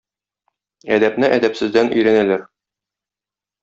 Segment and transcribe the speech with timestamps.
[0.95, 2.51] Әдәпне әдәпсездән өйрәнәләр